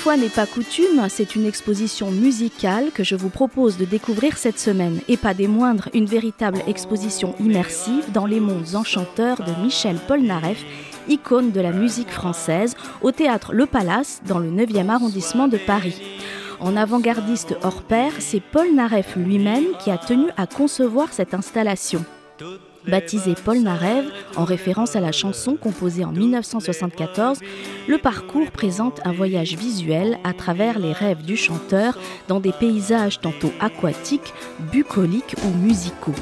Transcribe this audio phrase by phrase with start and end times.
[0.00, 4.58] fois n'est pas coutume, c'est une exposition musicale que je vous propose de découvrir cette
[4.58, 9.96] semaine, et pas des moindres, une véritable exposition immersive dans les mondes enchanteurs de Michel
[10.08, 10.64] Polnareff,
[11.06, 16.00] icône de la musique française, au théâtre Le Palace, dans le 9e arrondissement de Paris.
[16.60, 22.06] En avant-gardiste hors pair, c'est Paul Nareff lui-même qui a tenu à concevoir cette installation.
[22.88, 27.40] Baptisé Paul Narev, en référence à la chanson composée en 1974,
[27.86, 31.98] le parcours présente un voyage visuel à travers les rêves du chanteur
[32.28, 34.32] dans des paysages tantôt aquatiques,
[34.72, 36.14] bucoliques ou musicaux.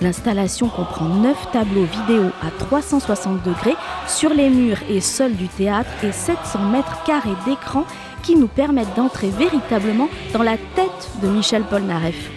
[0.00, 3.76] L'installation comprend neuf tableaux vidéo à 360 degrés
[4.08, 7.84] sur les murs et sols du théâtre et 700 mètres carrés d'écran
[8.22, 12.35] qui nous permettent d'entrer véritablement dans la tête de Michel Polnareff.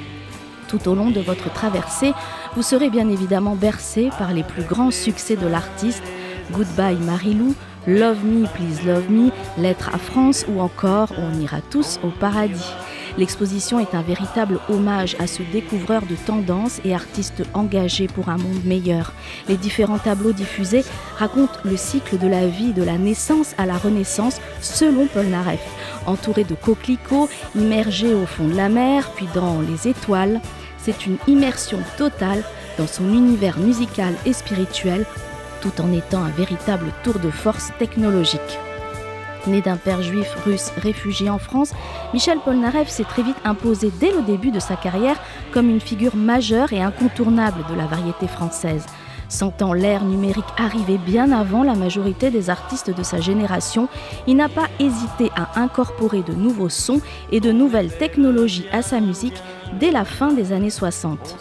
[0.69, 2.13] Tout au long de votre traversée,
[2.55, 6.03] vous serez bien évidemment bercé par les plus grands succès de l'artiste,
[6.51, 7.55] Goodbye Marilou,
[7.87, 12.71] Love Me, Please Love Me, Lettre à France ou encore On ira tous au paradis.
[13.19, 18.37] L'exposition est un véritable hommage à ce découvreur de tendances et artiste engagé pour un
[18.37, 19.11] monde meilleur.
[19.49, 20.85] Les différents tableaux diffusés
[21.17, 25.59] racontent le cycle de la vie de la naissance à la renaissance selon Paul Naref.
[26.05, 30.39] Entouré de coquelicots, immergé au fond de la mer, puis dans les étoiles,
[30.77, 32.45] c'est une immersion totale
[32.77, 35.05] dans son univers musical et spirituel,
[35.59, 38.59] tout en étant un véritable tour de force technologique.
[39.47, 41.73] Né d'un père juif russe réfugié en France,
[42.13, 45.19] Michel Polnareff s'est très vite imposé dès le début de sa carrière
[45.51, 48.85] comme une figure majeure et incontournable de la variété française.
[49.29, 53.87] Sentant l'ère numérique arriver bien avant la majorité des artistes de sa génération,
[54.25, 56.99] il n'a pas hésité à incorporer de nouveaux sons
[57.31, 59.41] et de nouvelles technologies à sa musique
[59.79, 61.37] dès la fin des années 60.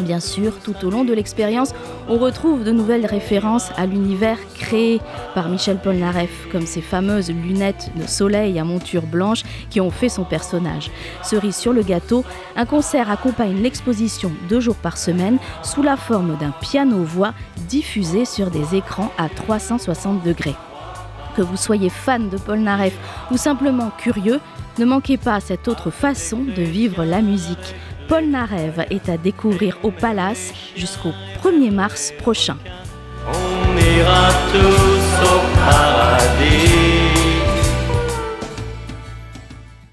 [0.00, 1.72] Bien sûr, tout au long de l'expérience,
[2.08, 5.00] on retrouve de nouvelles références à l'univers créé
[5.34, 10.08] par Michel Polnareff, comme ces fameuses lunettes de soleil à monture blanche qui ont fait
[10.08, 10.90] son personnage.
[11.22, 12.24] Cerise sur le gâteau,
[12.56, 17.32] un concert accompagne l'exposition deux jours par semaine sous la forme d'un piano-voix
[17.68, 20.56] diffusé sur des écrans à 360 degrés.
[21.36, 22.96] Que vous soyez fan de Polnareff
[23.30, 24.40] ou simplement curieux,
[24.78, 27.74] ne manquez pas cette autre façon de vivre la musique.
[28.08, 32.56] Paul Narev est à découvrir au Palace jusqu'au 1er mars prochain.
[33.98, 34.95] On